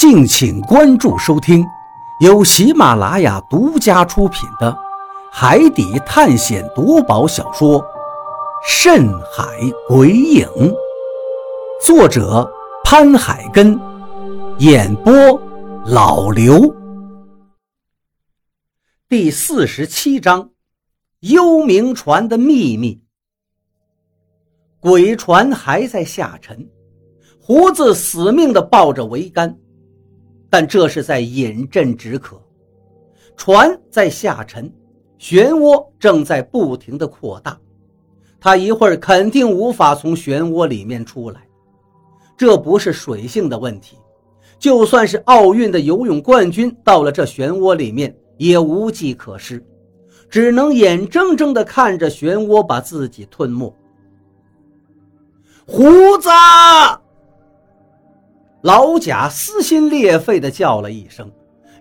[0.00, 1.62] 敬请关注收听，
[2.20, 4.72] 由喜马拉雅独家出品的
[5.30, 7.78] 《海底探险夺宝小说》
[8.66, 9.44] 《深海
[9.86, 10.46] 鬼影》，
[11.84, 12.50] 作者
[12.82, 13.78] 潘海根，
[14.60, 15.12] 演播
[15.84, 16.74] 老刘。
[19.06, 20.48] 第四十七章：
[21.20, 23.02] 幽冥船的秘密。
[24.80, 26.70] 鬼船还在下沉，
[27.38, 29.59] 胡子死命地抱着桅杆。
[30.50, 32.38] 但这是在饮鸩止渴，
[33.36, 34.70] 船在下沉，
[35.18, 37.56] 漩涡正在不停地扩大，
[38.40, 41.40] 他一会儿肯定无法从漩涡里面出来。
[42.36, 43.96] 这不是水性的问题，
[44.58, 49.64] 就算是奥运的游泳冠军到了这漩涡里面，也无计可施，
[50.28, 53.72] 只能眼睁睁地看着漩涡把自己吞没。
[55.66, 55.84] 胡
[56.18, 56.28] 子。
[58.62, 61.30] 老贾撕心裂肺地叫了一声，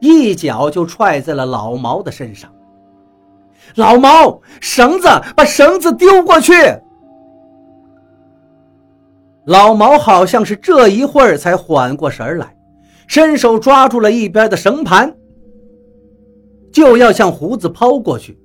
[0.00, 2.52] 一脚就踹在了老毛的身上。
[3.74, 6.52] 老毛，绳子，把绳子丢过去！
[9.44, 12.56] 老毛好像是这一会儿才缓过神来，
[13.06, 15.14] 伸手抓住了一边的绳盘，
[16.72, 18.38] 就要向胡子抛过去。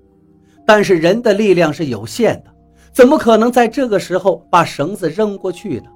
[0.65, 2.52] 但是人的力量是有限的，
[2.91, 5.89] 怎么可能在这个时候把绳子扔过去呢？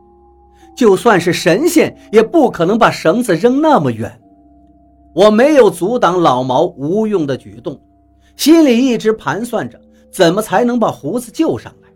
[0.78, 4.22] 就算是神仙，也不可能把绳子扔那么远。
[5.16, 7.82] 我没有阻挡老毛无用的举动，
[8.36, 11.90] 心里一直盘算着怎么才能把胡子救上来。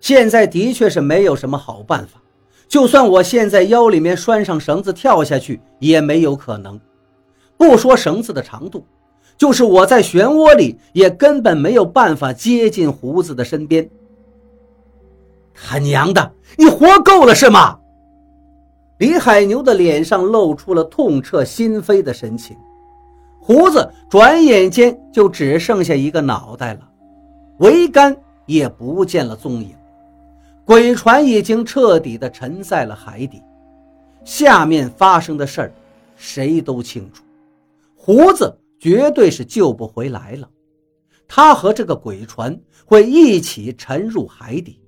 [0.00, 2.22] 现在的确是没有什么好办法，
[2.66, 6.80] 就算我现在腰里面拴上绳子跳下去，也没有可能。
[7.58, 8.82] 不说绳子的长度，
[9.36, 13.90] 就是我在漩涡里，也根本没有办法接近胡子的身边。
[15.52, 17.76] 他娘的，你活够了是吗？
[19.00, 22.54] 李海牛的脸上露出了痛彻心扉的神情，
[23.38, 26.80] 胡子转眼间就只剩下一个脑袋了，
[27.60, 28.14] 桅杆
[28.44, 29.74] 也不见了踪影，
[30.66, 33.42] 鬼船已经彻底的沉在了海底。
[34.22, 35.72] 下面发生的事儿，
[36.14, 37.24] 谁都清楚，
[37.96, 40.46] 胡子绝对是救不回来了，
[41.26, 42.54] 他和这个鬼船
[42.84, 44.78] 会一起沉入海底。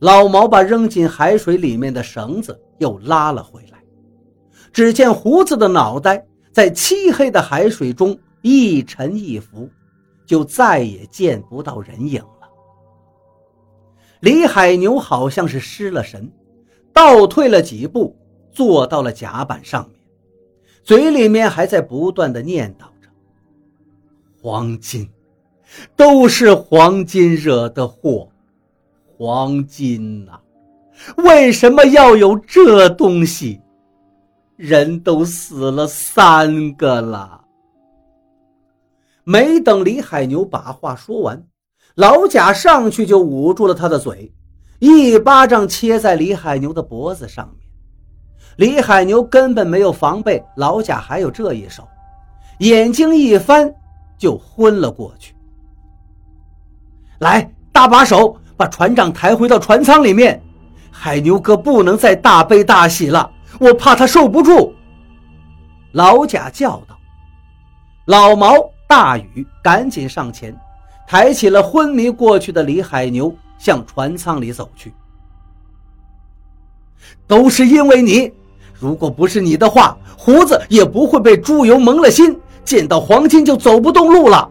[0.00, 3.82] 老毛把扔进海水里面的绳子又拉了回来，
[4.72, 9.68] 只见胡子的脑袋在漆黑的海水中一沉一浮，
[10.24, 12.48] 就再也见不到人影了。
[14.20, 16.30] 李海牛好像是失了神，
[16.92, 18.16] 倒退了几步，
[18.50, 20.00] 坐到了甲板上面，
[20.82, 23.08] 嘴里面还在不断的念叨着
[24.40, 25.10] ：“黄金，
[25.94, 28.28] 都是黄金惹的祸。”
[29.18, 30.40] 黄金呐，
[31.16, 33.60] 为什么要有这东西？
[34.56, 37.42] 人都死了三个了。
[39.24, 41.44] 没等李海牛把话说完，
[41.94, 44.32] 老贾上去就捂住了他的嘴，
[44.78, 47.68] 一巴掌切在李海牛的脖子上面。
[48.56, 51.86] 李海牛根本没有防备，老贾还有这一手，
[52.60, 53.74] 眼睛一翻
[54.16, 55.34] 就昏了过去。
[57.18, 58.36] 来，搭把手。
[58.58, 60.42] 把船长抬回到船舱里面，
[60.98, 63.30] 海牛哥不能再大悲大喜了，
[63.60, 64.74] 我怕他受不住。
[65.92, 66.98] 老贾叫道
[68.06, 68.52] ：“老毛、
[68.88, 70.56] 大禹赶紧上前，
[71.06, 74.92] 抬起了昏迷过去的李海牛，向船舱里走去。
[77.26, 78.32] 都是因为你，
[78.74, 84.50] 如果不是你的话，胡子也不会被猪油蒙了心，见到黄金就走不动路了。”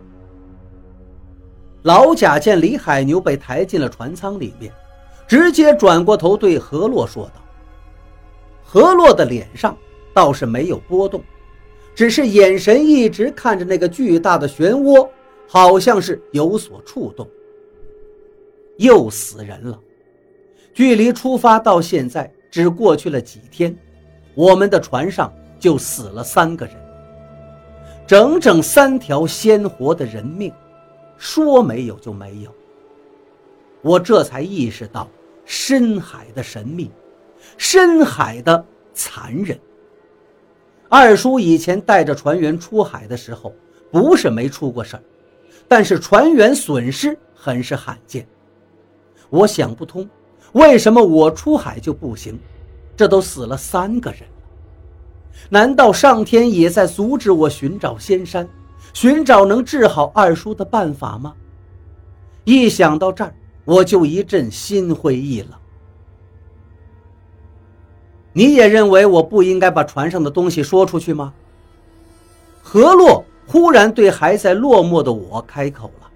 [1.83, 4.72] 老贾见李海牛被抬进了船舱里面，
[5.28, 7.41] 直接转过头对何洛说道
[8.63, 9.75] ：“何洛的脸上
[10.13, 11.24] 倒是没有波动，
[11.96, 15.09] 只是眼神一直看着那个巨大的漩涡，
[15.47, 17.28] 好像是有所触动。
[18.78, 19.80] 又死人了，
[20.74, 23.75] 距离出发到现在只过去了几天，
[24.36, 26.75] 我们的船上就死了三个人，
[28.06, 30.54] 整整三条鲜活的人命。”
[31.18, 32.54] 说没有就没有，
[33.86, 35.08] 我这才意识到
[35.46, 36.90] 深海的神秘，
[37.56, 38.66] 深海的
[38.96, 39.60] 残忍。
[40.90, 43.54] 二叔以前带着船员出海的时候，
[43.92, 45.04] 不是没出过事儿，
[45.68, 48.28] 但是船员损失很是罕见。
[49.30, 50.10] 我想不通，
[50.54, 52.40] 为什么我出海就不行？
[52.98, 54.28] 这都死了三个人了，
[55.48, 58.50] 难道上天也在阻止我寻找仙山？
[58.96, 61.36] 寻找能治好二叔的办法吗？
[62.46, 65.50] 一想到这儿，我就一阵心灰意冷。
[68.31, 71.33] 你也认为我不应该把船上的东西说出去吗？
[72.62, 76.09] 何洛忽然对还在落寞的我开口了。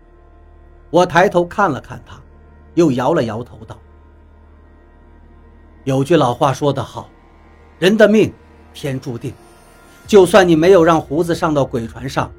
[0.90, 2.20] 我抬头看了看他，
[2.74, 3.78] 又摇了摇头道
[5.86, 7.10] ：“有句老话说得好，
[7.78, 8.34] 人的命
[8.74, 9.34] 天注定。
[10.08, 12.32] 就算你没有让胡子上到鬼船上，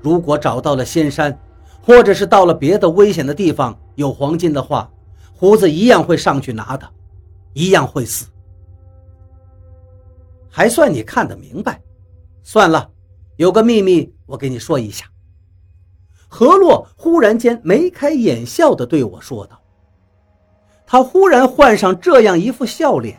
[0.00, 1.38] 如果找到了仙山，
[1.82, 4.90] 或者是到了别的危险的地方有黄金的话，
[5.32, 6.88] 胡子一样会上去拿的，
[7.52, 8.26] 一样会死。
[10.50, 11.80] 还算你看得明白。
[12.42, 12.90] 算了，
[13.36, 15.06] 有个秘密我给你说一下。”
[16.28, 19.60] 何洛忽然间眉开眼笑地对我说道
[20.86, 23.16] ：“他忽然换上这样一副笑脸，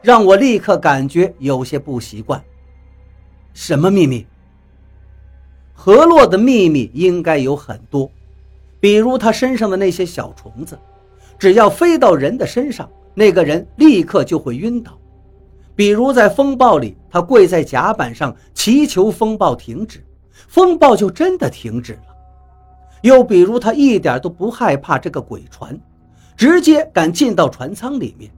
[0.00, 2.42] 让我立刻感觉有些不习惯。
[3.52, 4.26] 什么秘密？
[5.74, 8.08] 何洛的秘密应该有很多，
[8.82, 10.76] 比如他身上的那些小虫子，
[11.38, 14.90] 只要飞到人的身上，那个人立刻就会晕倒；
[15.76, 20.04] 比如在风暴里，他跪在甲板上祈求风暴停止，
[20.48, 22.02] 风暴就真的停止了。”
[23.02, 25.78] 又比如，他一点都不害怕这个鬼船，
[26.36, 28.32] 直接敢进到船舱里面，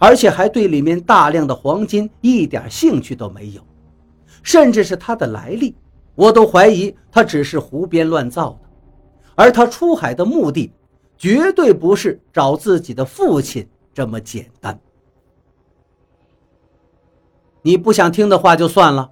[0.00, 3.60] 而且还对里面大量的黄金一点兴趣都没有，
[4.42, 5.76] 甚至是他的来历，
[6.16, 8.65] 我都怀疑他只是胡编乱造的。
[9.36, 10.72] 而他出海的目的，
[11.16, 14.76] 绝对不是找自己的父亲这么简单。
[17.62, 19.08] 你不想听的话就算了。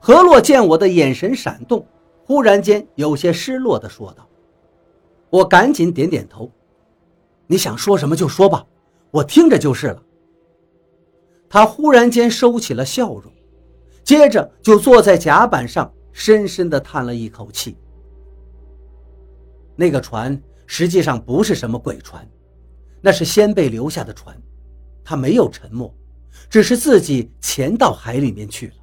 [0.00, 1.86] 何洛见我的眼神闪动。
[2.24, 4.24] 忽然间，有些失落地说道
[5.30, 6.48] ：“我赶紧点点头，
[7.48, 8.64] 你想说什么就说吧，
[9.10, 10.02] 我听着就是了。”
[11.50, 13.24] 他忽然间收起了笑容，
[14.04, 17.76] 接着就坐在甲板上，深深地叹了一口气。
[19.76, 22.28] 那个船实际上不是什么鬼船，
[23.00, 24.36] 那是先辈留下的船，
[25.04, 25.92] 他没有沉没，
[26.48, 28.74] 只是自己潜到海里面去了。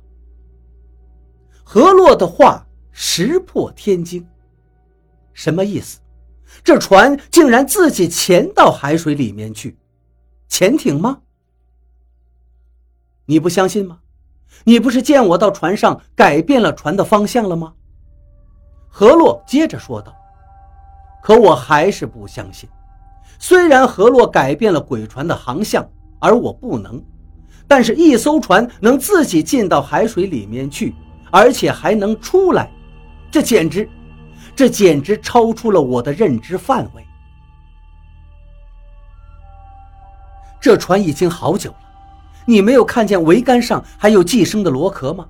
[1.63, 2.63] 何洛的话。
[2.99, 4.27] 石破天惊，
[5.31, 5.99] 什么意思？
[6.63, 9.77] 这船竟然自己潜到海水里面去，
[10.47, 11.21] 潜艇吗？
[13.27, 13.99] 你不相信吗？
[14.63, 17.75] 你不是见我到船上改变了船的方向了吗？
[18.89, 20.11] 何洛接着说道。
[21.27, 22.69] 可我还是不相信。
[23.37, 25.85] 虽然河洛改变了鬼船的航向，
[26.19, 27.03] 而我不能，
[27.67, 30.95] 但是一艘船能自己进到海水里面去，
[31.29, 32.71] 而且还能出来。
[33.29, 33.89] 这简直，
[34.55, 37.05] 这简直超出了我的认知范围。
[40.61, 41.77] 这船已经好久了，
[42.45, 45.27] 你没有看见桅杆上还有寄生的螺壳吗？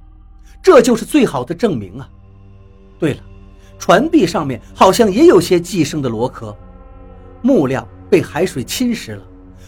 [0.61, 2.07] 这就是最好的证明啊！
[2.99, 3.23] 对了，
[3.79, 6.55] 船壁上面好像也有些寄生的螺壳，
[7.41, 9.23] 木料被海水侵蚀了，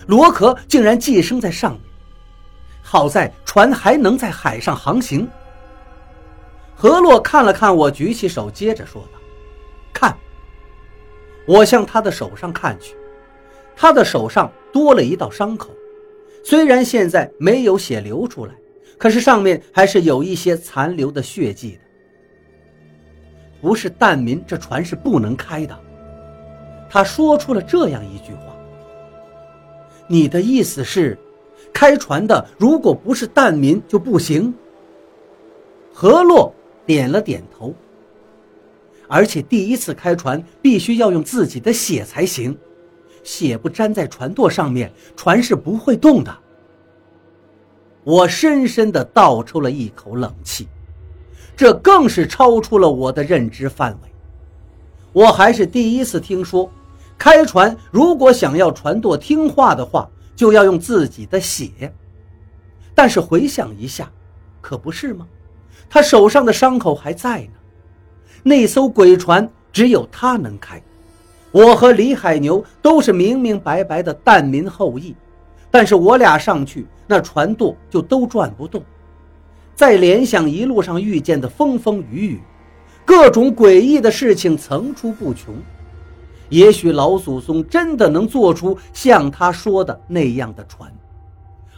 [0.08, 1.82] 螺壳竟然寄生在上面。
[2.82, 5.28] 好在船还能在海上航行。
[6.76, 9.20] 何洛看了看我，举起手，接着说道
[9.94, 10.16] ：“看。”
[11.46, 12.96] 我向他的手上看去，
[13.76, 15.70] 他的手上多了一道伤口，
[16.44, 18.54] 虽然现在没有血流出来，
[18.98, 21.89] 可是上面还是有一些残留的血迹的。
[23.62, 25.78] 不是蛋民，这船是不能开的。
[26.90, 28.56] 他说出了这样一句话
[30.08, 31.18] ：“你的意思是，
[31.74, 34.54] 开船的如果不是蛋民就不行？”
[35.94, 36.54] 何洛。
[36.86, 37.72] 点了点头。
[39.08, 42.58] 而且第一次开船必须要用自己的血才行，
[43.24, 46.36] 血不沾在船舵上面，船是不会动的。
[48.04, 50.68] 我深深的倒抽了一口冷气，
[51.60, 54.10] 这更是超出了我的认知范围。
[55.12, 56.72] 我还是第一次听说，
[57.18, 61.94] 开船如果想要船舵听话的话，就要用自己的血。
[62.96, 64.10] 但是回想一下，
[64.62, 65.28] 可不是吗？
[65.90, 67.52] 他手上的伤口还在呢，
[68.42, 70.82] 那艘鬼船只有他能开。
[71.52, 75.14] 我和李海牛都是明明白白的蛋民后裔，
[75.70, 78.82] 但是我俩上去，那船舵就都转不动。
[79.80, 82.42] 再联想一路上遇见的风风雨雨，
[83.06, 85.56] 各种诡异的事情层出不穷。
[86.50, 90.94] 也许老祖宗真的能做出像他说的那样的船，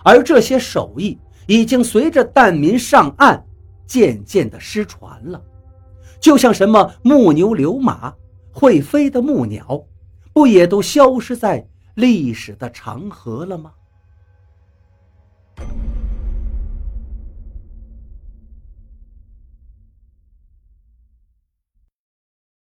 [0.04, 1.16] 而这些手艺
[1.46, 3.46] 已经随着蛋民上岸。
[3.86, 5.40] 渐渐的失传了，
[6.20, 8.12] 就像什么木牛流马、
[8.52, 9.80] 会飞的木鸟，
[10.34, 13.72] 不也都消失在历史的长河了吗？